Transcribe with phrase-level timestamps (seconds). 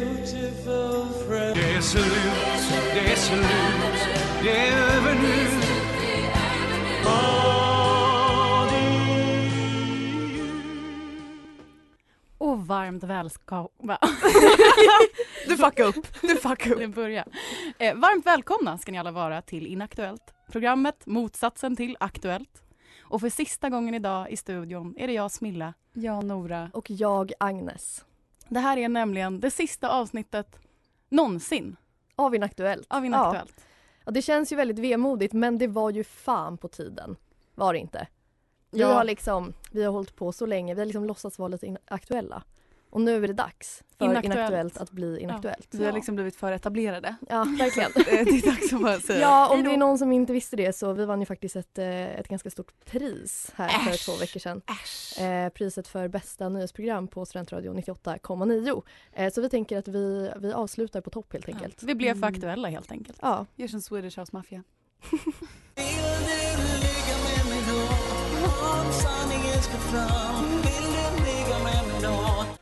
[0.00, 1.56] Beautiful friend.
[1.56, 2.04] Det är slut,
[2.94, 3.44] det är slut,
[4.42, 5.60] det är över nu.
[12.38, 13.98] Och varmt välkomna.
[15.48, 16.20] Du fuckade upp.
[16.22, 16.94] Du fuckade Det upp.
[16.94, 17.24] börjar.
[17.78, 20.34] Eh, varmt välkomna ska ni alla vara till Inaktuellt.
[20.52, 22.62] Programmet motsatsen till Aktuellt.
[23.02, 26.70] Och för sista gången idag i studion är det jag Smilla, jag Nora.
[26.74, 28.04] Och jag, Agnes.
[28.50, 30.58] Det här är nämligen det sista avsnittet
[31.08, 31.76] någonsin
[32.16, 32.86] Av Inaktuellt.
[32.90, 33.54] av Inaktuellt.
[33.56, 33.62] Ja.
[34.04, 37.16] ja, det känns ju väldigt vemodigt men det var ju fan på tiden.
[37.54, 38.06] Var det inte?
[38.70, 38.92] Vi Ja.
[38.92, 42.42] har liksom, vi har hållit på så länge, vi har liksom låtsats vara lite aktuella.
[42.90, 44.34] Och nu är det dags för Inaktuellt.
[44.36, 45.68] Inaktuellt, att bli inaktuellt.
[45.74, 47.16] Vi har liksom blivit för etablerade.
[47.28, 47.90] Ja, verkligen.
[47.94, 49.20] Det är dags att bara säga.
[49.20, 49.68] Ja, om då.
[49.68, 51.86] det är någon som inte visste det så vi vann ju faktiskt ett, eh,
[52.18, 54.06] ett ganska stort pris här för Äsch.
[54.06, 54.62] två veckor sedan.
[55.18, 58.82] Eh, priset för bästa nyhetsprogram på Studentradion 98,9.
[59.12, 61.82] Eh, så vi tänker att vi, vi avslutar på topp helt enkelt.
[61.82, 62.34] Vi blev för Mm.
[62.34, 63.18] aktuella helt enkelt.
[63.22, 64.62] Ja, Gör som Swedish House Mafia.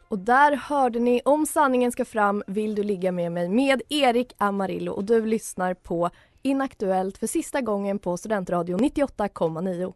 [0.09, 4.33] Och där hörde ni Om sanningen ska fram vill du ligga med mig med Erik
[4.39, 6.11] Amarillo och du lyssnar på
[6.43, 9.93] Inaktuellt för sista gången på Studentradion 98,9.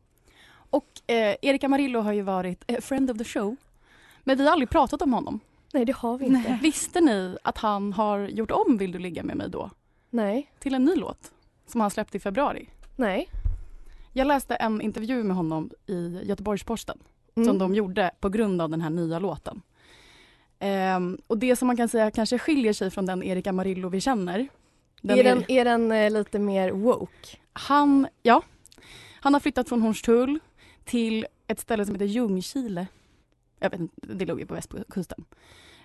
[0.70, 3.56] Och eh, Erik Amarillo har ju varit eh, friend of the show.
[4.24, 5.40] Men vi har aldrig pratat om honom.
[5.72, 6.58] Nej, det har vi inte.
[6.62, 9.70] Visste ni att han har gjort om Vill du ligga med mig då?
[10.10, 11.32] Nej, Till en ny låt
[11.66, 12.68] som han släppte i februari.
[12.96, 13.28] nej.
[14.14, 16.98] Jag läste en intervju med honom i Göteborgs-Posten
[17.34, 17.48] Mm.
[17.48, 19.61] som de gjorde på grund av den här nya låten.
[20.64, 24.00] Ehm, och det som man kan säga kanske skiljer sig från den Erik Amarillo vi
[24.00, 24.48] känner.
[25.00, 27.36] Den är, den, är den eh, lite mer woke?
[27.52, 28.42] han, ja,
[29.20, 30.38] han har flyttat från Hornstull
[30.84, 32.86] till ett ställe som heter Ljungkile.
[33.58, 35.24] Jag vet inte, det låg ju på västkusten.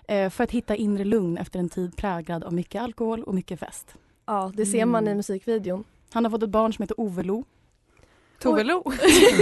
[0.08, 3.60] Eh, för att hitta inre lugn efter en tid präglad av mycket alkohol och mycket
[3.60, 3.94] fest.
[4.26, 5.16] Ja, det ser man i Mm.
[5.16, 5.84] musikvideon.
[6.12, 7.44] Han har fått ett barn som heter Ove Lo.
[8.38, 8.92] Tove Lo.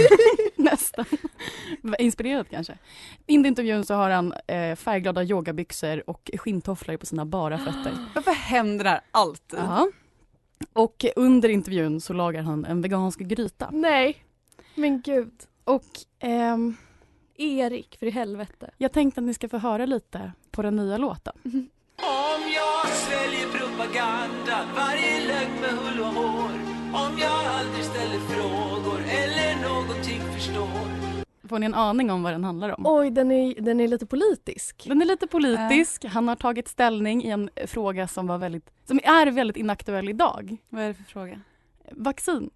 [0.55, 1.05] Nästan.
[1.99, 2.77] Inspirerad kanske.
[3.25, 7.91] In i intervjun så har han eh, färgglada yogabyxor och skinntofflor på sina bara fötter.
[8.15, 9.59] Varför händer det här alltid?
[9.59, 9.87] Ja.
[10.73, 13.69] Och under intervjun så lagar han en vegansk gryta.
[13.71, 14.23] Nej,
[14.75, 15.33] men gud.
[15.63, 15.83] Och
[16.19, 16.77] ehm,
[17.35, 18.71] Erik, för i helvete.
[18.77, 21.33] jag tänkte att ni ska få höra lite på den nya låten.
[21.43, 26.66] Om jag sväljer propaganda, varje lögn med hull och hår.
[26.93, 31.47] Om jag aldrig ställer frågor eller någonting förstår.
[31.47, 32.83] Får ni en aning om vad den handlar om?
[32.87, 34.85] Oj, den är, den är lite politisk.
[34.87, 36.05] Den är lite politisk.
[36.05, 40.57] Han har tagit ställning i en fråga som, var väldigt, som är väldigt inaktuell idag.
[40.69, 41.41] Vad är det för fråga?
[41.91, 42.49] Vaccin.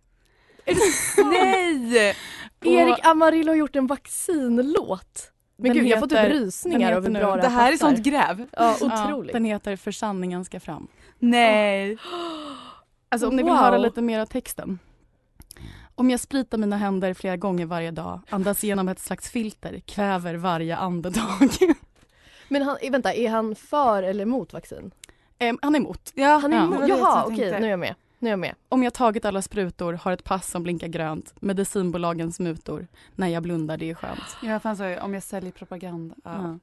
[1.18, 2.16] Nej!
[2.62, 5.32] Erik Amarillo har gjort en vaccinlåt.
[5.58, 8.00] Men Den gud, jag får typ rysningar av hur bra det Det här är sånt
[8.00, 8.48] gräv.
[8.52, 9.34] Ja, Ja, otroligt.
[9.34, 10.88] den heter För sanningen ska fram.
[11.20, 11.98] Nej.
[13.12, 13.60] Alltså om ni vill Wow.
[13.62, 14.80] höra lite mer av texten.
[15.96, 20.36] Om jag spritar mina händer flera gånger varje dag, andas genom ett slags filter, kväver
[20.36, 21.50] varje andetag.
[22.50, 24.92] Men han, vänta, är han för eller emot vaccin?
[25.40, 26.12] Em, Han är emot.
[26.16, 26.64] Ja, Han är Ja.
[26.64, 26.88] emot?
[26.88, 27.96] Jaha, jag okej, nu är jag med.
[28.20, 28.56] Nu är jag med.
[28.70, 33.44] Om jag tagit alla sprutor, har ett pass som blinkar grönt, medicinbolagens mutor, när jag
[33.44, 34.38] blundar det är skönt.
[34.42, 36.16] Ja, fan så, om jag säljer propaganda.
[36.24, 36.60] Ja.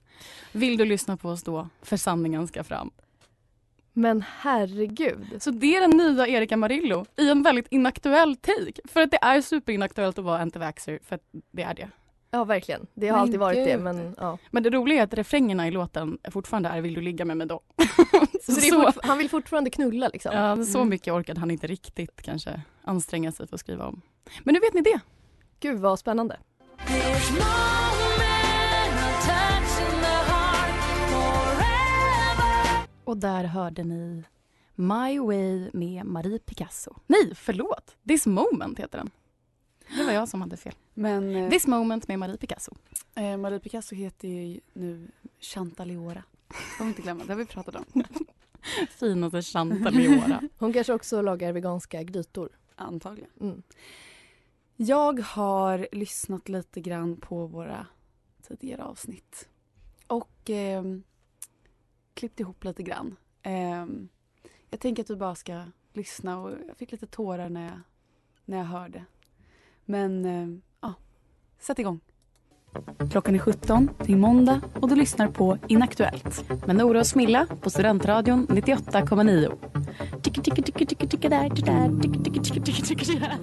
[0.53, 1.68] Vill du lyssna på oss då?
[1.83, 2.91] För sanningen ska fram.
[3.98, 5.27] Men herregud.
[5.42, 8.80] Så det är den nya Erika Marillo i en väldigt inaktuell take.
[8.84, 11.22] För att det är superinaktuellt att vara anti-vaxxer, för att
[11.53, 11.89] det är det.
[12.30, 12.86] Ja, verkligen.
[12.95, 13.80] Det har Men alltid varit det, gud.
[13.80, 14.39] men ja.
[14.50, 17.47] Men det roliga är att refrängerna i låten fortfarande är Vill du ligga med mig
[17.47, 17.60] då?
[18.42, 20.33] Så det är så, han vill fortfarande knulla liksom?
[20.34, 20.89] ja, så Mm.
[20.91, 24.03] mycket orkade han inte riktigt kanske anstränga sig för att skriva om.
[24.42, 25.01] Men nu vet ni det.
[25.60, 26.36] Gud vad spännande.
[33.09, 34.25] Och där hörde ni
[34.75, 36.95] My Way med Marie Picasso.
[37.07, 37.97] Nej, förlåt!
[38.09, 39.10] This Moment heter den.
[39.97, 40.75] Det var jag som hade fel.
[40.95, 42.75] Men eh, This Moment med Marie Picasso.
[43.15, 45.09] eh, Marie Picasso heter ju nu
[45.41, 46.22] Chantaliora.
[46.49, 47.84] Får vi inte glömma, det har vi pratat om.
[48.91, 50.43] Finaste chantelera.
[50.59, 52.49] Hon kanske också lagar veganska grytor.
[52.77, 53.31] Antagligen.
[53.41, 53.63] Mm.
[54.77, 57.87] Jag har lyssnat lite grann på våra
[58.49, 59.49] tidigare avsnitt.
[60.07, 60.83] Och eh,
[62.18, 63.16] klippt ihop lite grann.
[63.42, 63.86] Eh,
[64.70, 67.80] jag tänker att vi bara ska lyssna och jag fick lite tårar när jag,
[68.44, 69.04] när jag hörde.
[69.84, 70.48] Men eh,
[70.80, 70.94] ja,
[71.59, 72.00] sätt igång.
[73.10, 76.50] Klockan är 17, det är måndag och du lyssnar på Inaktuellt.
[76.66, 80.22] Med Nora och Smilla på Studentradion 98,9.
[80.22, 83.38] Ticka, ticka, ticka, ticka, ticka, där, ticka, där, ticka, ticka, ticka, ticka, ticka, ticka.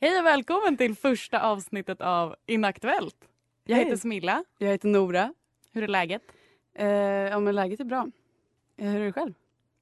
[0.00, 3.16] Hej och välkommen till första avsnittet av Inaktuellt.
[3.64, 4.44] Jag heter Smilla.
[4.58, 5.34] Jag heter Nora.
[5.72, 6.22] Hur är läget?
[6.78, 6.86] Eh,
[7.30, 8.10] ja men läget är bra.
[8.76, 9.34] Eh, hur är det själv?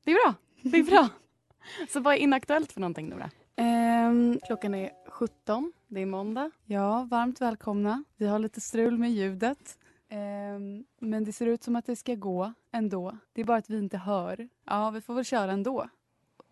[0.04, 0.34] Det är bra.
[0.62, 1.08] Det är bra.
[1.88, 3.31] Så vad är inaktuellt för någonting Nora?
[3.56, 5.72] Ehm, Klockan är 17.
[5.87, 6.50] Det är måndag.
[6.64, 8.04] Ja, varmt välkomna.
[8.16, 9.78] Vi har lite strul med ljudet.
[10.08, 13.16] Ehm, men det ser ut som att det ska gå ändå.
[13.32, 14.48] Det är bara att vi inte hör.
[14.64, 15.88] Ja, vi får väl köra ändå.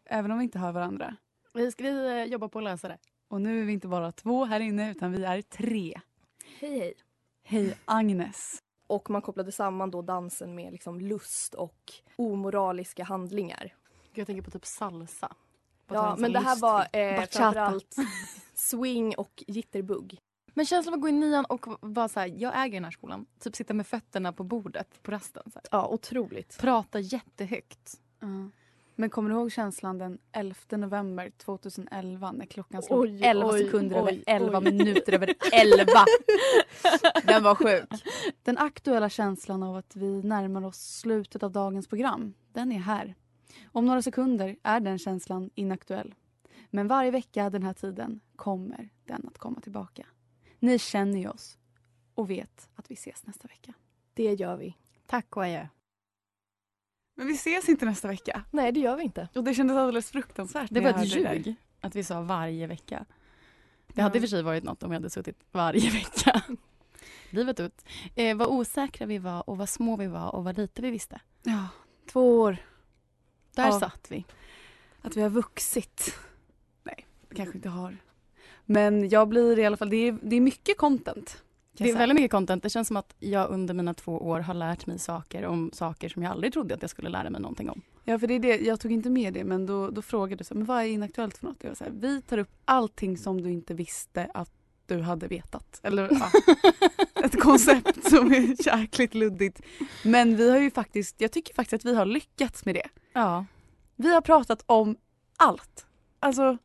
[0.05, 1.17] Även om vi inte hör varandra.
[1.55, 2.99] Vi ska vi eh, jobba på att lösa det.
[3.29, 6.01] Och nu är vi inte bara två här inne utan vi är tre.
[6.61, 6.95] Hej hej.
[7.43, 8.64] Hej Agnes.
[8.87, 13.75] Och man kopplade samman då dansen med liksom lust och omoraliska handlingar.
[14.15, 15.29] Jag tänker på typ salsa.
[15.87, 17.39] På Ja, men det här var eh, Bachata.
[17.39, 17.97] framförallt
[18.55, 20.19] swing och jitterbug.
[20.55, 22.91] Men känslan av att gå i nian och vara så här, jag äger den här
[22.91, 23.27] skolan.
[23.41, 25.43] Typ sitta med fötterna på bordet på rasten.
[25.53, 25.69] Så här.
[25.71, 26.59] Ja, otroligt.
[26.61, 28.01] Prata jättehögt.
[28.21, 28.27] Ja.
[28.97, 33.65] Men kommer du ihåg känslan den 11 november 2011 när klockan slog Oj, 11 oj,
[33.65, 34.65] sekunder oj, över 11 oj.
[34.65, 35.87] minuter över 11?
[37.27, 37.89] Den var sjuk.
[38.43, 43.15] Den aktuella känslan av att vi närmar oss slutet av dagens program, den är här.
[43.73, 46.15] Om några sekunder är den känslan inaktuell.
[46.71, 50.07] Men varje vecka den här tiden kommer den att komma tillbaka.
[50.59, 51.59] Ni känner ju oss
[52.15, 53.75] och vet att vi ses nästa vecka.
[54.15, 54.77] Det gör vi.
[55.07, 55.67] Tack och adjö.
[57.15, 58.45] Men vi ses inte nästa vecka.
[58.51, 59.29] Nej, det gör vi inte.
[59.35, 60.69] Och det kändes alldeles fruktansvärt.
[60.71, 63.05] Det var ett ljug att vi sa varje vecka.
[63.87, 66.43] Det hade i och för sig varit något om vi hade suttit varje vecka.
[67.31, 67.85] Livet ut.
[68.15, 71.21] Eh, vad osäkra vi var och vad små vi var och vad lite vi visste.
[71.43, 71.69] Ja,
[72.13, 72.57] två år.
[73.55, 73.81] Där Ja.
[73.81, 74.25] satt vi.
[75.03, 76.15] Att vi har vuxit.
[76.83, 77.97] Nej, det kanske inte har.
[78.65, 81.44] Men jag blir i alla fall, det är, det är mycket content.
[81.77, 82.63] Det är väldigt mycket content.
[82.63, 86.09] Det känns som att jag under mina två år har lärt mig saker om saker
[86.09, 87.81] som jag aldrig trodde att jag skulle lära mig någonting om.
[88.05, 88.57] Ja, för det är det.
[88.61, 90.87] Jag tog inte med det, men då, då frågade du så här, men vad är
[90.87, 91.57] inaktuellt för något?
[91.61, 94.51] Jag var så här, vi tar upp allting som du inte visste att
[94.87, 95.81] du hade vetat.
[95.83, 96.31] Eller ja,
[97.25, 99.61] ett koncept som är jäkligt luddigt.
[100.05, 102.89] Men vi har ju faktiskt, jag tycker faktiskt att vi har lyckats med det.
[103.13, 103.45] Ja.
[103.97, 104.97] Vi har pratat om
[105.37, 105.87] allt.
[106.21, 106.59] Alltså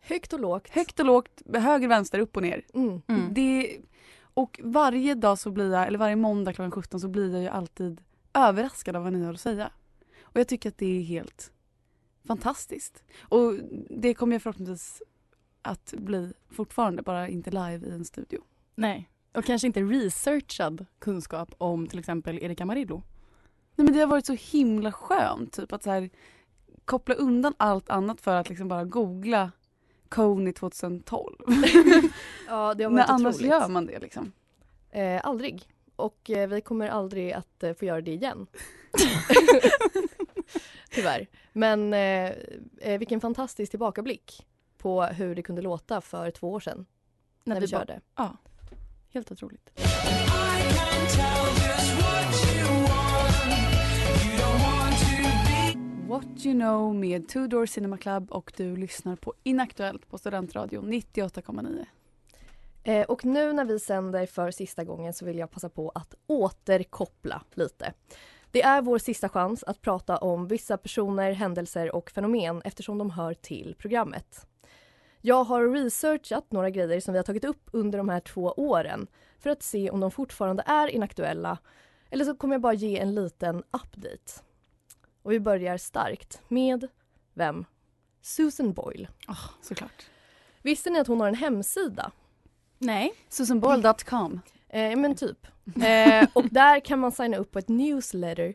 [0.00, 0.68] Högt och lågt.
[0.70, 2.62] högt och lågt, höger, vänster, upp och ner.
[2.74, 3.02] Mm.
[3.06, 3.34] Mm.
[3.34, 3.78] Det,
[4.38, 7.48] och varje dag så blir jag, eller varje måndag klockan 17 så blir jag ju
[7.48, 8.00] alltid
[8.34, 9.70] överraskad av vad ni har att säga.
[10.22, 11.52] Och jag tycker att det är helt
[12.26, 13.04] fantastiskt.
[13.20, 13.54] Och
[13.90, 15.02] det kommer jag förhoppningsvis
[15.62, 18.40] att bli fortfarande, bara inte live i en studio.
[18.74, 19.10] Nej.
[19.34, 23.02] Och kanske inte researchad kunskap om till exempel Erika Marillo.
[23.74, 26.10] Nej men det har varit så himla skönt typ att så här,
[26.84, 29.50] koppla undan allt annat för att liksom bara googla
[30.08, 31.36] Kony 2012.
[32.48, 33.50] Ja, det har När varit annars otroligt.
[33.50, 34.32] gör man det liksom.
[34.90, 35.68] Eh, aldrig.
[35.96, 38.46] Och eh, vi kommer aldrig att eh, få göra det igen.
[40.90, 41.26] Tyvärr.
[41.52, 42.32] Men eh,
[42.80, 44.46] eh, vilken fantastisk tillbakablick
[44.78, 46.86] på hur det kunde låta för två år sedan
[47.44, 48.00] när, vi, bara- körde.
[49.12, 49.70] Helt otroligt.
[56.18, 60.92] What You Know med Two Door Cinema Club och du lyssnar på Inaktuellt på Studentradion
[60.92, 61.86] 98,9.
[62.84, 66.14] Eh, och nu när vi sänder för sista gången så vill jag passa på att
[66.26, 67.92] återkoppla lite.
[68.50, 73.10] Det är vår sista chans att prata om vissa personer, händelser och fenomen eftersom de
[73.10, 74.46] hör till programmet.
[75.20, 79.06] Jag har researchat några grejer som vi har tagit upp under de här två åren
[79.38, 81.58] för att se om de fortfarande är inaktuella
[82.10, 84.47] eller så kommer jag bara ge en liten update.
[85.28, 86.88] Och vi börjar starkt med
[87.34, 87.64] vem?
[88.22, 89.08] Susan Boyle.
[89.62, 90.06] Såklart.
[90.62, 92.10] Visste ni att hon har en hemsida?
[92.78, 93.12] Nej.
[93.28, 94.40] Susanboyle.com.
[94.68, 95.46] Eh, men typ.
[95.84, 98.42] Eh, och där kan man signa upp på ett newsletter.
[98.44, 98.54] Är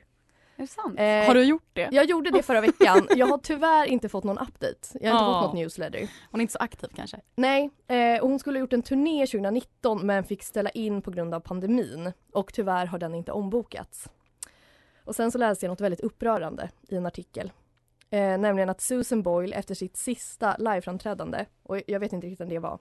[0.62, 1.00] det sant?
[1.00, 1.90] Eh, Har du gjort det?
[1.92, 3.08] Jag gjorde det förra veckan.
[3.16, 4.88] Jag har tyvärr inte fått någon update.
[5.02, 5.42] Jag har inte Ja.
[5.42, 6.10] fått något newsletter.
[6.32, 7.20] Hon är inte så aktiv kanske?
[7.36, 11.12] Nej, eh, och hon skulle ha gjort en turné 2019 men fick ställa in på
[11.12, 12.12] grund av pandemin.
[12.32, 14.10] Och tyvärr har den inte ombokats.
[15.04, 17.52] Och sen så läste jag något väldigt upprörande i en artikel.
[18.10, 22.56] Eh, nämligen att Susan Boyle efter sitt sista liveframträdande, och jag vet inte riktigt när
[22.56, 22.80] det var,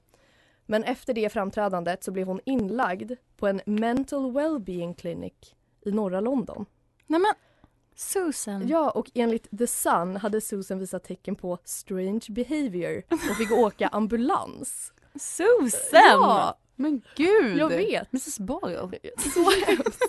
[0.67, 5.33] men efter det framträdandet så blev hon inlagd på en mental well-being clinic
[5.81, 6.67] i norra London.
[7.07, 7.35] Nej men
[7.95, 8.69] Susan.
[8.69, 13.88] Ja, och enligt The Sun hade Susan visat tecken på strange behavior och fick åka
[13.88, 14.93] ambulans.
[15.21, 16.00] Susan!
[16.02, 17.59] Ja, Men gud!
[17.59, 18.12] jag vet.
[18.12, 18.99] Mrs Boyle.
[19.35, 20.02] Så hemskt.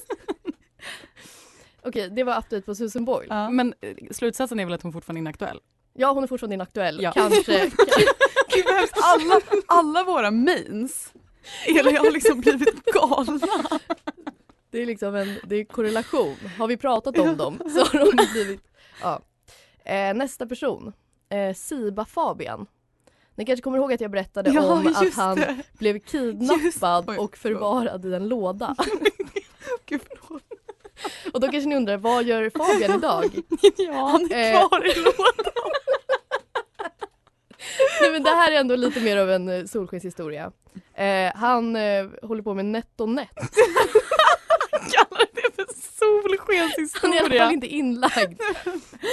[1.85, 3.27] Okej, det var update på Susan Boyle.
[3.29, 3.49] Ja.
[3.49, 5.59] Men eh, slutsatsen är väl att hon fortfarande är inaktuell?
[5.93, 7.01] Ja, hon är fortfarande inaktuell.
[7.01, 7.11] Ja.
[7.11, 7.59] Kanske.
[8.53, 8.65] Gud
[9.01, 11.13] alla, alla våra mains
[11.67, 13.79] eller har liksom blivit galna.
[14.71, 16.35] Det är liksom en det är korrelation.
[16.57, 18.61] Har vi pratat om dem så har de blivit...
[19.01, 19.21] Ja.
[19.85, 20.93] Eh, nästa person.
[21.29, 22.65] Eh, Siba Fabian.
[23.35, 25.57] Ni kanske kommer ihåg att jag berättade om att han det.
[25.77, 28.75] blev kidnappad Oj, och förvarad i en låda.
[29.85, 30.43] Gud, förlåt.
[31.33, 33.25] Och då kanske ni undrar, vad gör Fabian idag?
[33.77, 35.13] Ja, han är kvar i lådan.
[38.01, 40.51] Nej, men det här är ändå lite mer av en eh, solskenshistoria.
[40.95, 43.29] Eh, han eh, håller på med NetOnNet.
[44.91, 45.65] Kallar det för
[47.01, 47.51] Han är i alla fall solskenshistoria?
[47.51, 48.41] inte inlagd.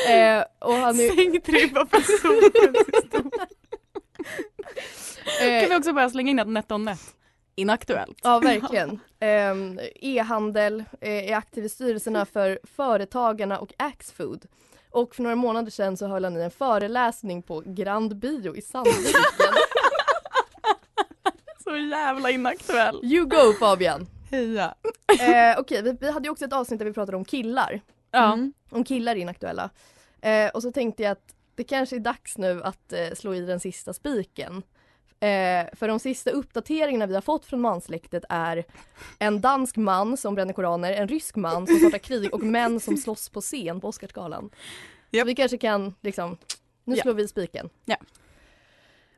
[0.09, 3.47] Eh, och han är, Sänkt ribba för solskenshistoria.
[5.40, 7.00] eh, Kan vi också bara slänga in att NetOnNet?
[7.60, 8.18] Inaktuellt.
[8.22, 9.00] Ja, verkligen.
[9.20, 14.46] Ehm, E-handel, eh, är aktiv i styrelserna för Företagarna och Axfood.
[14.90, 18.62] Och för några månader sedan så höll han i en föreläsning på Grand Bio i
[18.62, 19.12] Sandviken.
[21.64, 23.00] Så jävla inaktuell.
[23.02, 24.06] you go Fabian!
[24.30, 24.74] Heja.
[25.20, 27.80] Eh, Okej, vi, vi hade ju också ett avsnitt där vi pratade om killar.
[28.10, 28.32] Ja.
[28.32, 28.52] Mm.
[28.70, 29.70] Om killar är inaktuella.
[30.20, 33.40] Eh, och så tänkte jag att det kanske är dags nu att eh, slå i
[33.40, 34.62] den sista spiken.
[35.22, 38.64] Eh, för de sista uppdateringarna vi har fått från mansläktet är
[39.18, 42.96] en dansk man som bränner koraner, en rysk man som startar krig och män som
[42.96, 44.50] slåss på scen på Oscarsgalan.
[45.10, 45.28] Så Japp.
[45.28, 46.36] vi kanske kan liksom,
[46.84, 47.70] nu slår vi spiken.
[47.84, 47.96] Ja.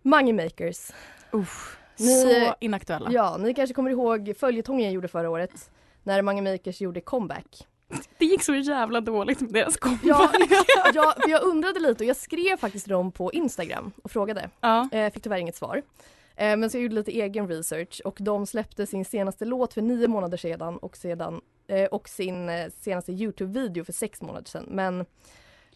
[0.03, 0.91] Money Makers.
[1.31, 3.13] Uff, Ni- så inaktuella.
[3.13, 5.71] Ja, ni kanske kommer ihåg följetongen jag gjorde förra året
[6.03, 7.67] när Money Makers gjorde comeback.
[8.19, 10.05] Det gick så jävla dåligt med deras comeback.
[10.05, 10.31] Ja,
[10.95, 14.51] ja, för jag undrade lite och jag skrev faktiskt dem på Instagram och frågade.
[14.61, 14.89] Ja.
[14.93, 15.83] Eh, fick tyvärr inget svar.
[16.37, 19.83] Eh, men så jag gjorde lite egen research och de släppte sin senaste låt för
[19.83, 24.65] nio månader sedan och, sedan, eh, och sin eh, senaste Youtube-video för sex månader sedan.
[24.69, 25.01] Men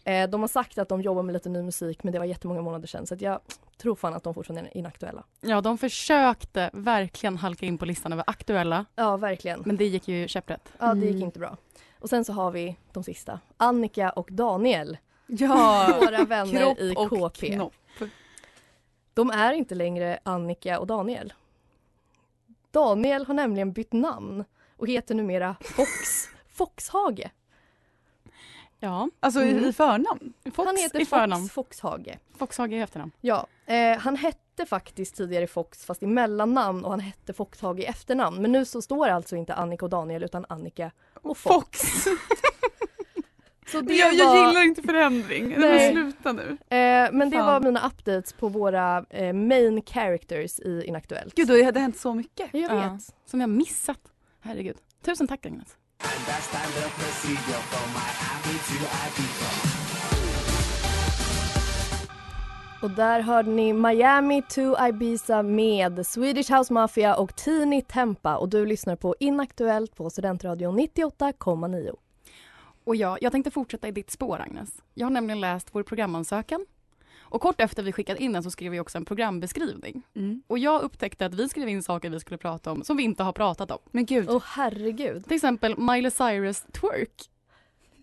[0.03, 2.61] eh, de har sagt att de jobbar med lite ny musik men det var jättemånga
[2.61, 3.39] månader sedan så att jag
[3.77, 5.23] tror fan att de fortfarande är inaktuella.
[5.41, 8.85] ja, de försökte verkligen halka in på listan över aktuella.
[8.95, 9.61] Ja, verkligen.
[9.65, 10.69] Men det gick ju käpprätt.
[10.79, 11.23] Ja, det gick Mm.
[11.23, 11.57] inte bra.
[11.99, 13.39] Och sen så har vi de sista.
[13.57, 14.97] Annika och Daniel.
[15.27, 15.97] Ja.
[16.01, 17.53] Våra vänner Kropp i och KP.
[17.53, 17.73] knopp.
[19.13, 21.33] De är inte längre Annika och Daniel.
[22.71, 24.43] Daniel har nämligen bytt namn
[24.77, 25.89] och heter numera Fox
[26.47, 27.29] Foxhage.
[28.79, 29.09] Ja.
[29.19, 29.63] Alltså Mm.
[29.63, 30.33] i, i förnamn.
[30.53, 31.49] Fox han heter i förnamn.
[31.49, 32.17] Fox Foxhage.
[32.37, 33.11] Foxhage i efternamn.
[33.21, 37.85] Ja, eh, han hette faktiskt tidigare Fox fast i mellannamn och han hette Foxhage i
[37.85, 38.41] efternamn.
[38.41, 41.79] Men nu så står alltså inte Annika och Daniel utan Annika och Fox.
[43.71, 45.55] Så det jag, jag var, gillar inte förändring.
[45.57, 45.91] Nej.
[45.91, 46.57] Sluta nu.
[46.69, 47.45] eh, men det Fan.
[47.45, 51.35] var mina updates på våra eh, main characters i Inaktuellt.
[51.35, 52.49] Gud, det hade hänt så mycket.
[52.53, 52.75] Jag Ja.
[52.93, 53.15] vet.
[53.25, 53.99] Som jag missat.
[54.41, 54.77] Herregud.
[55.05, 55.77] Tusen tack Agnes.
[62.81, 68.49] Och där hörde ni Miami to Ibiza med Swedish House Mafia och Tini Tempa och
[68.49, 71.95] du lyssnar på Inaktuellt på Studentradion 98,9.
[72.83, 74.69] Och ja, jag tänkte fortsätta i ditt spår Agnes.
[74.93, 76.65] Jag har nämligen läst vår programansökan.
[77.29, 80.03] Och kort efter vi skickat in den så skrev vi också en programbeskrivning.
[80.15, 80.41] Mm.
[80.47, 83.23] Och jag upptäckte att vi skrev in saker vi skulle prata om som vi inte
[83.23, 83.79] har pratat om.
[83.91, 84.29] Men gud.
[84.29, 85.23] Åh herregud.
[85.23, 87.29] Till exempel Miley Cyrus twerk.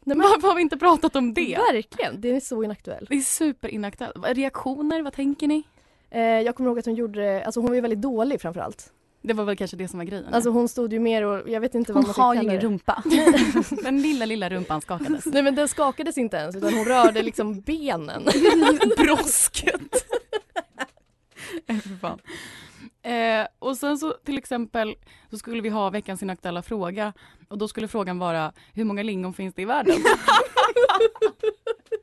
[0.07, 1.59] Nej, men, Varför har vi inte pratat om det?
[1.73, 3.07] verkligen, det är så inaktuell.
[3.11, 4.17] Det är superinaktuellt.
[4.27, 5.63] Reaktioner, vad tänker ni?
[6.11, 8.93] Eh, jag kommer ihåg att hon gjorde, alltså hon var ju väldigt dålig framförallt.
[9.27, 10.35] Det var väl kanske det som var grejen.
[10.35, 12.43] Alltså hon stod ju mer och, jag vet inte Hon vad man ska har ju
[12.43, 13.03] ingen rumpa.
[13.83, 15.27] Den lilla, lilla rumpan skakades.
[15.33, 18.25] Nej men den skakades inte ens utan hon rörde liksom benen.
[18.97, 20.07] Brosket.
[22.01, 22.19] Fan.
[23.03, 24.95] Eh, och sen så till exempel
[25.31, 27.13] så skulle vi ha veckans inaktuella fråga
[27.49, 29.97] och då skulle frågan vara hur många lingon finns det i världen?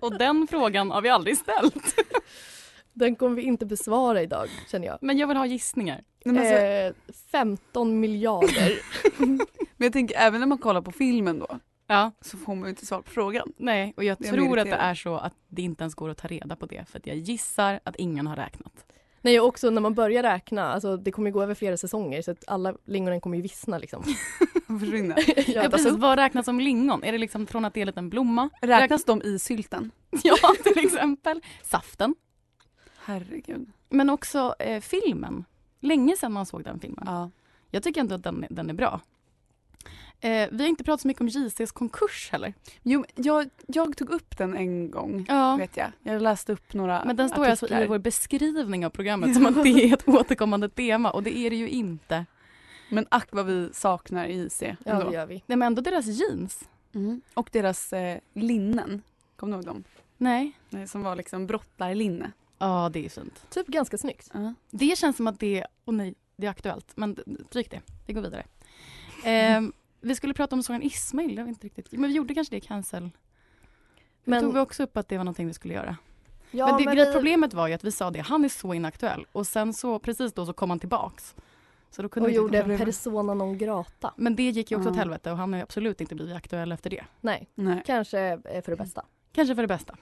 [0.02, 1.96] och den frågan har vi aldrig ställt.
[3.02, 4.98] Den kommer vi inte besvara idag känner jag.
[5.02, 6.04] Men jag vill ha gissningar.
[6.26, 6.94] Nej, men, alltså, Eh,
[7.32, 8.80] 15 miljarder.
[9.18, 9.40] men
[9.78, 12.86] jag tänker även när man kollar på filmen då Ja, så får man ju inte
[12.86, 13.54] svar på frågan.
[13.58, 16.28] nej, och jag tror att det är så att det inte ens går att ta
[16.28, 18.86] reda på det för att jag gissar att ingen har räknat.
[19.22, 22.22] Nej och också när man börjar räkna, alltså det kommer ju gå över flera säsonger
[22.22, 24.04] så att alla lingonen kommer ju vissna liksom.
[24.68, 25.24] De försvinner.
[25.50, 27.04] ja, Ja, precis, vad räknas som lingon?
[27.04, 28.50] Är det liksom från att det är en liten blomma?
[28.62, 29.92] Räknas de i sylten?
[30.24, 31.42] Ja, till exempel.
[31.64, 32.16] Saften.
[33.04, 33.72] Herregud.
[33.90, 35.46] Men också eh, filmen.
[35.80, 37.04] Länge sedan man såg den filmen.
[37.06, 37.30] Ja.
[37.70, 39.02] Jag tycker ändå att den, den är bra.
[40.24, 42.54] Eh, vi har inte pratat så mycket om JCs konkurs heller.
[42.84, 45.56] Jo, jag, jag tog upp den en gång, Ja.
[45.56, 45.88] vet jag.
[46.04, 47.84] Jag läste upp några Men den står alltså artiklar.
[47.84, 51.50] i vår beskrivning av programmet som att det är ett återkommande tema och det är
[51.50, 52.26] det ju inte.
[52.90, 55.44] Men ack vad vi saknar JC Ja, det gör vi.
[55.46, 56.70] Nej men ändå deras jeans.
[56.94, 57.22] Mm.
[57.34, 59.02] Och deras eh, linnen.
[59.36, 59.84] Kommer du ihåg dem?
[60.18, 60.52] Nej.
[60.70, 62.32] Nej, som var liksom brottarlinne.
[62.62, 63.46] Ja det är fint.
[63.50, 64.30] Typ ganska snyggt.
[64.34, 64.54] Ja.
[64.72, 66.92] Det känns som att det, och nej, det är aktuellt.
[66.96, 67.18] Men
[67.50, 68.46] stryk det, vi går vidare.
[69.26, 69.62] Eh,
[70.02, 71.92] vi skulle prata om sången Ismail, det har vi inte riktigt.
[71.92, 73.10] Men vi gjorde kanske det i cancel.
[74.24, 75.98] Men tog vi också upp att det var någonting vi skulle göra.
[76.52, 78.50] Ja, men det, men grej, vi- problemet var ju att vi sa det, han är
[78.50, 79.26] så inaktuell.
[79.32, 81.36] Och sen så precis då så kom han tillbaks.
[81.90, 84.14] Så då kunde Och inte gjorde persona non grata.
[84.18, 85.00] Men det gick ju också åt Ja.
[85.00, 87.06] helvete och han har ju absolut inte blivit aktuell efter det.
[87.22, 87.84] Nej, Nej.
[87.86, 89.06] kanske eh, för det bästa.
[89.34, 89.96] Kanske för det bästa.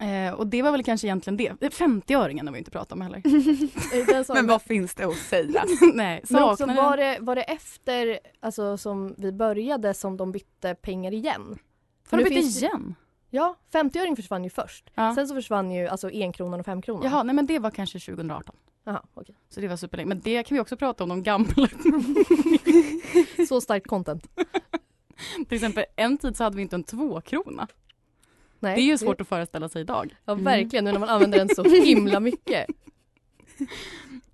[0.00, 1.52] Eh, och det var väl kanske egentligen det.
[1.60, 3.22] Det är 50-öringen har vi inte pratat om heller.
[4.34, 5.64] Men vad finns det att säga?
[5.94, 10.74] Nej, men också var det, var det efter alltså, som vi började som de bytte
[10.74, 11.58] pengar igen?
[12.10, 12.94] Har de bytt igen?
[13.30, 14.90] Ja, 50-öring försvann ju först.
[14.94, 15.14] Ja.
[15.14, 17.04] Sen så försvann ju alltså enkronan och femkronan.
[17.04, 18.56] Jaha, nej men det var kanske 2018.
[18.84, 19.34] Jaha, okej.
[19.48, 20.08] Så det var superlänge.
[20.08, 21.68] Men det kan vi också prata om, de gamla.
[23.48, 24.28] Så starkt content.
[25.48, 27.68] Till exempel en tid så hade vi inte en tvåkrona.
[28.62, 30.14] Nej, Det är ju svårt att föreställa sig idag.
[30.24, 32.66] Ja, verkligen nu när man använder den så himla mycket.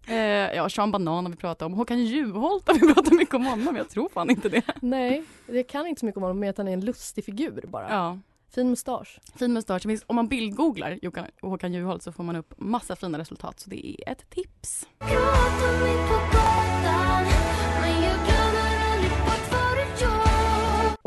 [0.09, 0.17] Eh,
[0.57, 1.73] ja, Sean Banan har vi pratat om.
[1.73, 3.77] Håkan Juholt har vi pratat mycket om honom.
[3.77, 4.63] Jag tror fan inte det.
[4.83, 7.65] Nej, jag kan inte så mycket om honom, men att han är en lustig figur
[7.69, 7.89] bara.
[7.91, 8.19] Ja.
[8.55, 9.19] Fin mustasch.
[9.37, 9.83] Fin mustasch.
[10.07, 13.61] Om man bildgooglar Håkan- Håkan Juholt så får man upp massa fina resultat.
[13.61, 14.87] Så det är ett tips.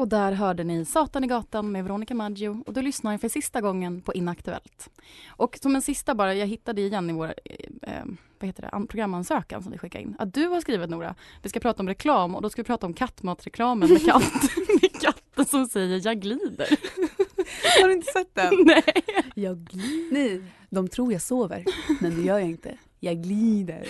[0.02, 3.30] Och där hörde ni Satan i gatan med Veronica Maggio och då lyssnar jag för
[3.30, 4.90] sista gången på Inaktuellt.
[5.30, 8.04] Och som en sista bara, jag hittade igen i vår eh, eh,
[8.40, 10.16] vad heter det, an- programansökan som vi skickade in.
[10.20, 12.86] Att du har skrivit Nora, vi ska prata om reklam och då ska vi prata
[12.86, 14.24] om kattmatreklamen med, katt,
[14.82, 16.68] med katten som säger jag glider.
[17.82, 18.54] Har du inte sett den?
[18.66, 19.04] Nej.
[19.36, 20.14] Jag glider.
[20.14, 21.66] Nej, de tror jag sover,
[22.02, 22.78] men det gör jag inte.
[23.00, 23.88] Jag glider.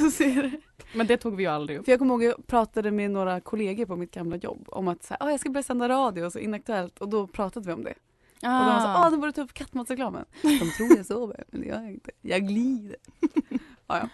[0.00, 0.60] Så ser det.
[0.94, 1.84] Men det tog vi ju aldrig upp.
[1.84, 5.02] För jag kommer ihåg jag pratade med några kollegor på mitt gamla jobb om att
[5.02, 7.72] så här, ah, jag ska börja sända radio och så inaktuellt och då pratade vi
[7.72, 7.94] om det.
[8.34, 10.24] Och de var så ah, du borde ta upp kattmatsreklamen.
[10.42, 12.10] De tror jag sover men det gör jag inte.
[12.20, 12.96] Jag glider.
[13.86, 14.08] ja,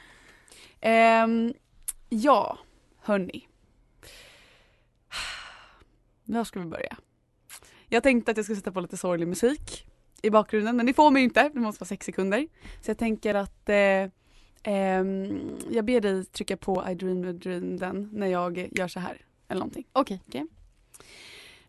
[0.80, 1.24] ja.
[1.24, 1.54] Um,
[2.08, 2.58] ja,
[3.00, 3.48] hörni.
[6.24, 6.96] Var ska vi börja?
[7.88, 9.86] Jag tänkte att jag skulle sätta på lite sorglig musik
[10.22, 12.48] i bakgrunden men det får man ju inte, det måste vara sex sekunder.
[12.80, 14.10] Så jag tänker att eh,
[15.70, 19.24] jag ber dig trycka på I dream a dream den när jag gör så här.
[19.48, 19.86] Eller någonting.
[19.92, 20.20] Okej.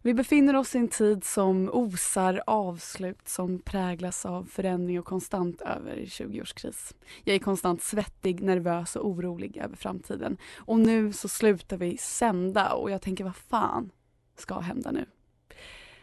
[0.01, 5.61] Vi befinner oss i en tid som osar avslut som präglas av förändring och konstant
[5.61, 6.95] över 20-årskris.
[7.23, 10.37] Jag är konstant svettig, nervös och orolig över framtiden.
[10.55, 13.91] Och nu så slutar vi sända och jag tänker vad fan
[14.35, 15.05] ska hända nu?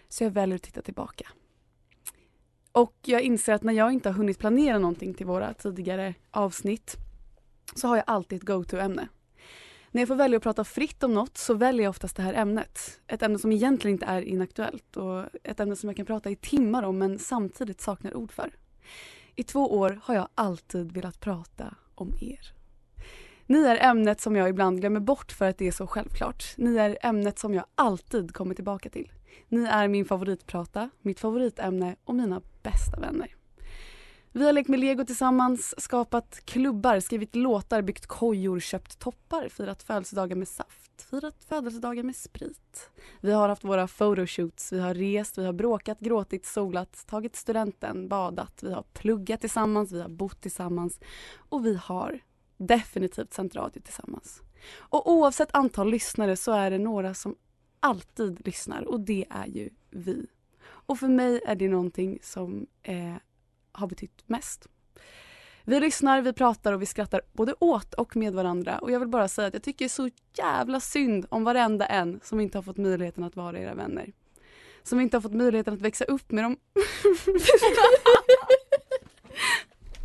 [0.08, 1.26] Så jag väljer att titta tillbaka.
[2.76, 6.96] Och jag inser att när jag inte har hunnit planera någonting till våra tidigare avsnitt
[7.74, 9.08] så har jag alltid ett go-to-ämne.
[9.90, 12.34] När jag får välja att prata fritt om något så väljer jag oftast det här
[12.34, 13.00] ämnet.
[13.06, 16.36] Ett ämne som egentligen inte är inaktuellt och ett ämne som jag kan prata i
[16.36, 18.54] timmar om men samtidigt saknar ord för.
[19.34, 22.55] I två år har jag alltid velat prata om er.
[23.48, 26.44] Ni är ämnet som jag ibland glömmer bort för att det är så självklart.
[26.56, 29.12] Ni är ämnet som jag alltid kommer tillbaka till.
[29.48, 33.34] Ni är min favoritprata, mitt favoritämne och mina bästa vänner.
[34.32, 39.82] Vi har lekt med lego tillsammans, skapat klubbar, skrivit låtar, byggt kojor, köpt toppar, firat
[39.82, 42.90] födelsedagar med saft, firat födelsedagar med sprit.
[43.20, 48.08] Vi har haft våra photoshoots, vi har rest, vi har bråkat, gråtit, solat, tagit studenten,
[48.08, 51.00] badat, vi har pluggat tillsammans, vi har bott tillsammans
[51.48, 52.20] och vi har
[52.56, 54.42] definitivt sänt radio tillsammans.
[54.76, 57.36] Och oavsett antal lyssnare så är det några som
[57.80, 60.26] alltid lyssnar och det är ju vi.
[60.62, 63.14] Och för mig är det någonting som eh,
[63.72, 64.66] har betytt mest.
[65.64, 69.08] Vi lyssnar, vi pratar och vi skrattar både åt och med varandra och jag vill
[69.08, 72.76] bara säga att jag tycker så jävla synd om varenda en som inte har fått
[72.76, 74.12] möjligheten att vara era vänner.
[74.82, 76.56] Som inte har fått möjligheten att växa upp med dem.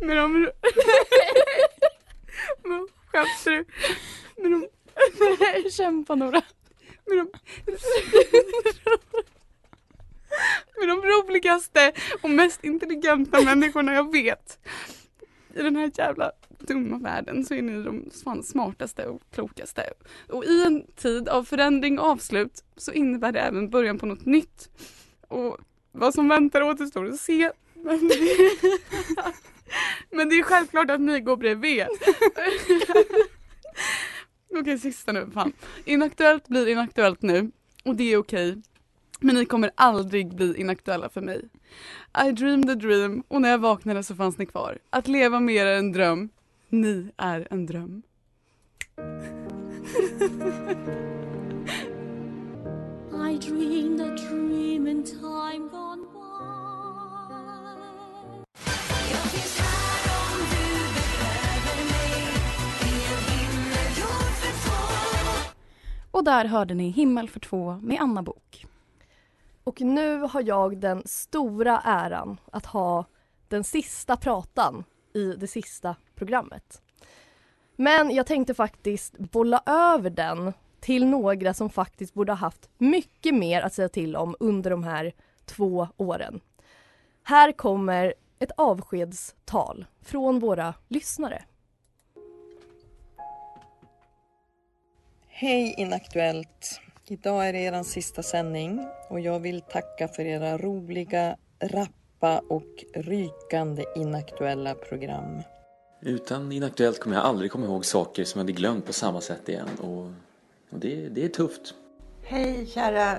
[0.00, 0.50] med dem...
[3.12, 3.64] Skämtar du?
[4.50, 4.66] Dem...
[5.40, 6.42] Nej, kämpa Nora.
[7.06, 7.26] Med de...
[10.78, 14.58] med de roligaste och mest intelligenta människorna jag vet.
[15.54, 19.92] I den här jävla dumma världen så är ni de fan smartaste och klokaste.
[20.28, 24.26] Och i en tid av förändring och avslut så innebär det även början på något
[24.26, 24.68] nytt.
[25.28, 25.58] Och
[25.92, 27.50] vad som väntar återstår att se.
[27.74, 28.10] Men
[30.10, 31.86] men det är självklart att ni går bredvid.
[34.60, 35.30] Okej, sista nu.
[35.34, 35.52] Fan.
[35.84, 37.50] Inaktuellt blir inaktuellt nu
[37.84, 38.62] och det är okej.
[39.20, 41.48] Men ni kommer aldrig bli inaktuella för mig.
[42.26, 44.78] I dreamed the dream och när jag vaknade så fanns ni kvar.
[44.90, 46.28] Att leva med er är en dröm.
[46.68, 48.02] Ni är en dröm.
[53.30, 55.91] I dreamed a dream in time gone
[66.12, 68.66] Och där hörde ni Himmel för två med Anna Bok.
[69.64, 73.04] Och nu har jag den stora äran att ha
[73.48, 76.82] den sista pratan i det sista programmet.
[77.76, 83.34] Men jag tänkte faktiskt bolla över den till några som faktiskt borde ha haft mycket
[83.34, 85.12] mer att säga till om under de här
[85.44, 86.40] två åren.
[87.22, 91.44] Här kommer ett avskedstal från våra lyssnare.
[95.42, 96.80] Hej Inaktuellt!
[97.06, 102.84] Idag är det er sista sändning och jag vill tacka för era roliga, rappa och
[102.94, 105.42] rykande inaktuella program.
[106.00, 109.48] Utan Inaktuellt kommer jag aldrig komma ihåg saker som jag hade glömt på samma sätt
[109.48, 109.68] igen.
[109.80, 110.04] Och,
[110.70, 111.74] och det, det är tufft.
[112.24, 113.16] Hej kära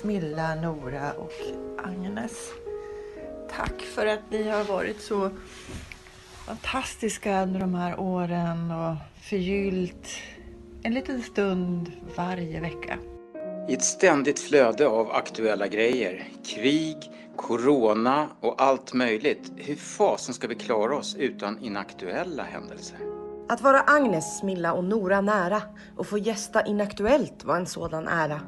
[0.00, 1.32] Smilla, Nora och
[1.84, 2.48] Agnes.
[3.50, 5.30] Tack för att ni har varit så
[6.46, 10.08] fantastiska under de här åren och förgyllt
[10.84, 12.98] en liten stund varje vecka.
[13.68, 16.28] I ett ständigt flöde av aktuella grejer.
[16.46, 16.96] Krig,
[17.36, 19.52] corona och allt möjligt.
[19.56, 22.98] Hur fasen ska vi klara oss utan inaktuella händelser?
[23.48, 25.62] Att vara Agnes, Smilla och Nora nära
[25.96, 28.40] och få gästa Inaktuellt var en sådan ära.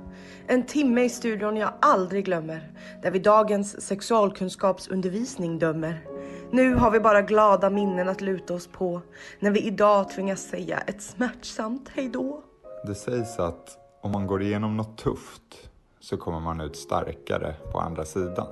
[0.46, 2.72] En timme i studion jag aldrig glömmer,
[3.02, 6.15] där vi dagens sexualkunskapsundervisning dömer.
[6.50, 9.00] Nu har vi bara glada minnen att luta oss på,
[9.40, 12.42] när vi idag tvingas säga ett smärtsamt hejdå.
[12.86, 17.78] Det sägs att om man går igenom något tufft så kommer man ut starkare på
[17.78, 18.46] andra sidan.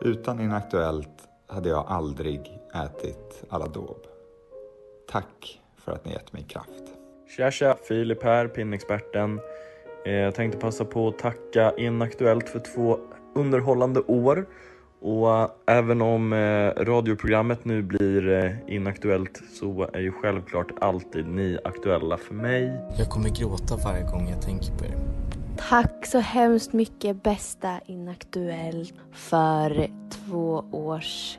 [0.00, 4.06] Utan Inaktuellt hade jag aldrig ätit Aladåb.
[5.10, 6.82] Tack för att ni gett mig kraft.
[7.36, 9.40] Tja tja, Filip här, pinnexperten.
[10.04, 12.98] Eh, Jag tänkte passa på att tacka Inaktuellt för två
[13.34, 14.46] underhållande år.
[15.02, 21.26] Och eh, även om eh, radioprogrammet nu blir eh, inaktuellt så är ju självklart alltid
[21.26, 22.80] ni aktuella för mig.
[22.98, 24.96] Jag kommer gråta varje gång jag tänker på er.
[25.68, 31.38] Tack så hemskt mycket bästa Inaktuellt för två års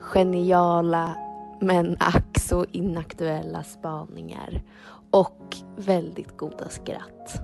[0.00, 1.16] geniala
[1.60, 4.62] men ack så inaktuella spaningar
[5.10, 7.42] och väldigt goda skratt.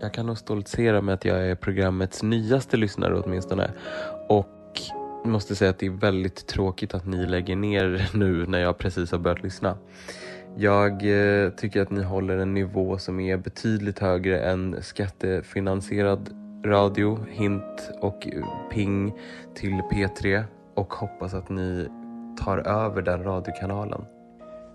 [0.00, 3.70] Jag kan nog stoltsera med att jag är programmets nyaste lyssnare åtminstone.
[4.28, 4.53] Och
[5.24, 9.12] måste säga att det är väldigt tråkigt att ni lägger ner nu när jag precis
[9.12, 9.76] har börjat lyssna.
[10.56, 16.30] Jag eh, tycker att ni håller en nivå som är betydligt högre än skattefinansierad
[16.64, 18.26] radio, hint och
[18.72, 19.14] ping
[19.54, 21.88] till P3 och hoppas att ni
[22.44, 24.04] tar över den radiokanalen.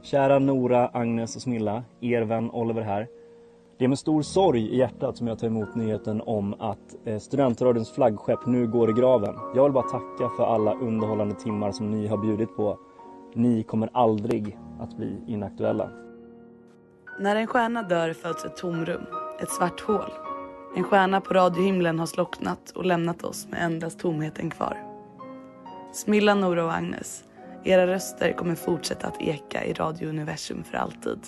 [0.02, 3.08] Kära Nora, Agnes och Smilla, er vän Oliver här.
[3.80, 7.20] Det är med stor sorg i hjärtat som jag tar emot nyheten om att eh,
[7.20, 9.36] Studentradions flaggskepp nu går i graven.
[9.56, 12.80] Jag vill bara tacka för alla underhållande timmar som ni har bjudit på.
[13.34, 15.90] Ni kommer aldrig att bli inaktuella.
[17.20, 19.02] När en stjärna dör föds ett tomrum,
[19.42, 20.12] ett svart hål.
[20.76, 24.78] En stjärna på radiohimlen har slocknat och lämnat oss med endast tomheten kvar.
[25.94, 27.24] Smilla, Nora och Agnes,
[27.64, 31.20] era röster kommer fortsätta att eka i radiouniversum för alltid.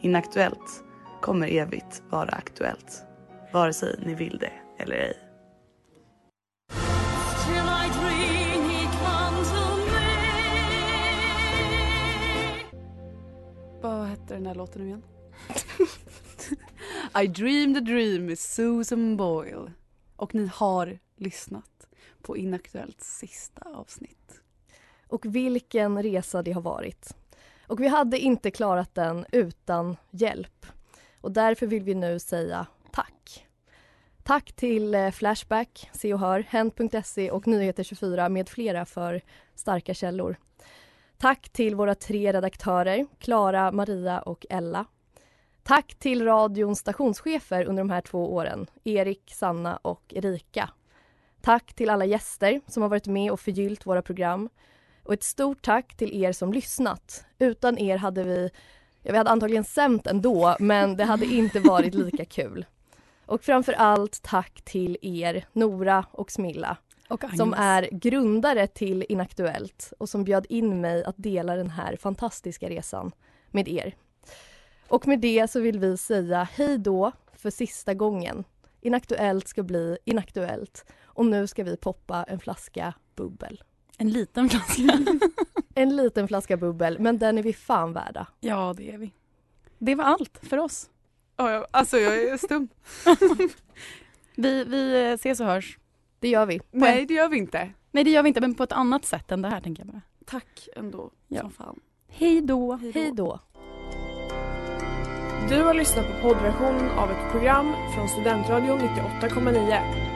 [0.00, 0.82] Inaktuellt
[1.26, 3.04] kommer evigt vara aktuellt.
[3.52, 5.18] Vare sig ni vill det eller ej.
[7.46, 7.66] Dream
[13.82, 15.02] Vad hette den här låten nu igen?
[17.22, 19.72] I dreamed a dream med Susan Boyle.
[20.16, 21.86] Och ni har lyssnat
[22.22, 24.40] på Inaktuellts sista avsnitt.
[25.08, 27.16] Och vilken resa det har varit.
[27.66, 30.66] Och vi hade inte klarat den utan hjälp.
[31.26, 33.46] Och därför vill vi nu säga tack.
[34.22, 39.20] Tack till eh, Flashback, Se och Hör, Hent.se och Nyheter24 med flera för
[39.54, 40.36] starka källor.
[41.18, 44.86] Tack till våra tre redaktörer, Klara, Maria och Ella.
[45.62, 50.70] Tack till radions stationschefer under de här två åren, Erik, Sanna och Erika.
[51.40, 54.48] Tack till alla gäster som har varit med och förgyllt våra program.
[55.02, 57.24] Och ett stort tack till er som lyssnat.
[57.38, 58.50] Utan er hade vi,
[59.06, 62.66] ja, vi hade antagligen sämt ändå, men det hade inte varit lika kul.
[63.26, 66.76] Och framför allt tack till er, Nora och Smilla,
[67.08, 71.96] Och som är grundare till Inaktuellt och som bjöd in mig att dela den här
[71.96, 73.12] fantastiska resan
[73.50, 73.94] med er.
[74.88, 78.44] Och med det så vill vi säga hej då för sista gången.
[78.80, 80.84] Inaktuellt ska bli inaktuellt.
[81.04, 83.62] Och nu ska vi poppa en flaska bubbel.
[83.98, 84.82] En liten flaska.
[85.74, 88.26] en liten flaska bubbel, men den är vi fan värda.
[88.40, 89.12] Ja, det är vi.
[89.78, 90.90] Det var allt för oss.
[91.36, 92.68] Ja, jag- alltså jag är stum.
[94.38, 95.78] Vi, vi eh, ses och hörs.
[96.20, 96.60] Det gör vi.
[96.70, 97.70] Nej, det gör vi inte.
[97.90, 99.92] Nej, det gör vi inte, men på ett annat sätt än det här tänker jag
[99.92, 100.00] bara.
[100.26, 101.10] Tack ändå.
[101.28, 101.40] Ja.
[101.40, 101.80] Som fan.
[102.08, 102.76] Hej då.
[102.94, 103.40] Hej då.
[105.48, 110.15] Du har lyssnat på poddversion av ett program från Studentradion 98,9.